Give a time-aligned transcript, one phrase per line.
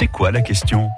[0.00, 0.88] C'est quoi la question?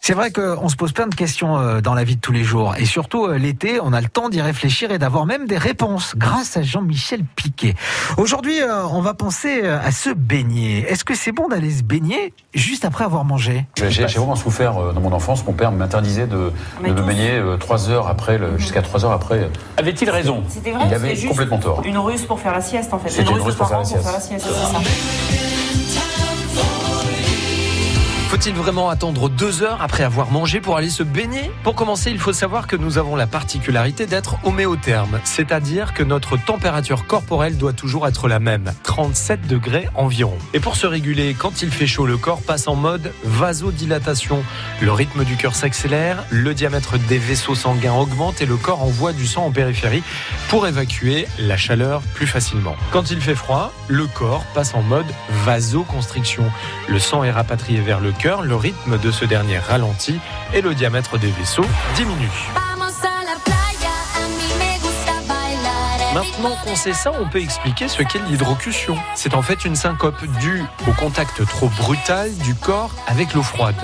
[0.00, 2.44] C'est vrai qu'on se pose plein de questions euh, dans la vie de tous les
[2.44, 2.76] jours.
[2.78, 6.14] Et surtout, euh, l'été, on a le temps d'y réfléchir et d'avoir même des réponses
[6.16, 7.74] grâce à Jean-Michel Piquet.
[8.16, 10.86] Aujourd'hui, euh, on va penser à se baigner.
[10.88, 13.66] Est-ce que c'est bon d'aller se baigner juste après avoir mangé?
[13.88, 15.44] J'ai vraiment souffert dans mon enfance.
[15.44, 16.52] Mon père m'interdisait de,
[16.84, 19.50] de me baigner trois heures après, jusqu'à trois heures après.
[19.78, 20.44] Avait-il raison?
[20.46, 21.82] C'était vrai Il avait complètement tort.
[21.84, 23.10] Une ruse pour faire la sieste, en fait.
[23.10, 24.08] C'était une, ruse pour, faire la sieste.
[28.40, 31.50] Faut-il vraiment attendre deux heures après avoir mangé pour aller se baigner?
[31.64, 36.36] Pour commencer, il faut savoir que nous avons la particularité d'être homéotherme, c'est-à-dire que notre
[36.36, 40.38] température corporelle doit toujours être la même, 37 degrés environ.
[40.54, 44.44] Et pour se réguler, quand il fait chaud, le corps passe en mode vasodilatation.
[44.80, 49.12] Le rythme du cœur s'accélère, le diamètre des vaisseaux sanguins augmente et le corps envoie
[49.12, 50.04] du sang en périphérie
[50.48, 52.76] pour évacuer la chaleur plus facilement.
[52.92, 55.06] Quand il fait froid, le corps passe en mode
[55.44, 56.44] vasoconstriction.
[56.88, 60.20] Le sang est rapatrié vers le cœur, le rythme de ce dernier ralentit
[60.52, 61.64] et le diamètre des vaisseaux
[61.96, 62.28] diminue.
[66.14, 68.96] Maintenant qu'on sait ça, on peut expliquer ce qu'est l'hydrocution.
[69.14, 73.76] C'est en fait une syncope due au contact trop brutal du corps avec l'eau froide.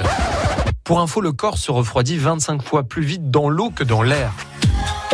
[0.84, 4.33] Pour info, le corps se refroidit 25 fois plus vite dans l'eau que dans l'air.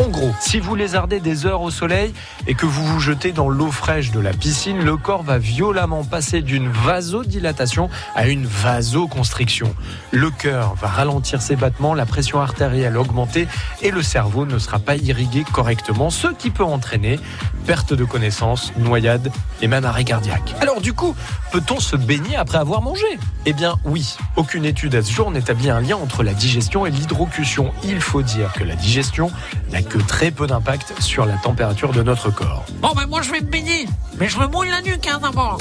[0.00, 2.14] En gros, si vous lézardez des heures au soleil
[2.46, 6.04] et que vous vous jetez dans l'eau fraîche de la piscine, le corps va violemment
[6.04, 9.74] passer d'une vasodilatation à une vasoconstriction.
[10.10, 13.46] Le cœur va ralentir ses battements, la pression artérielle augmenter
[13.82, 17.20] et le cerveau ne sera pas irrigué correctement, ce qui peut entraîner
[17.66, 20.54] perte de connaissance, noyade et même arrêt cardiaque.
[20.62, 21.14] Alors du coup,
[21.52, 23.06] peut-on se baigner après avoir mangé?
[23.44, 26.90] Eh bien oui, aucune étude à ce jour n'établit un lien entre la digestion et
[26.90, 27.70] l'hydrocution.
[27.84, 29.30] Il faut dire que la digestion
[29.72, 32.64] n'a que très peu d'impact sur la température de notre corps.
[32.80, 33.86] Bon ben moi je vais me baigner,
[34.18, 35.58] mais je me mouille la nuque hein, d'abord.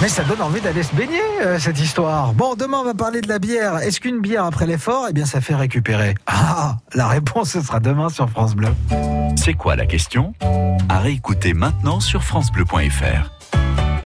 [0.00, 2.32] Mais ça donne envie d'aller se baigner, euh, cette histoire.
[2.32, 3.78] Bon, demain, on va parler de la bière.
[3.78, 6.14] Est-ce qu'une bière après l'effort, eh bien, ça fait récupérer?
[6.26, 8.68] Ah, la réponse, ce sera demain sur France Bleu.
[9.36, 10.34] C'est quoi la question?
[10.88, 13.30] À réécouter maintenant sur FranceBleu.fr.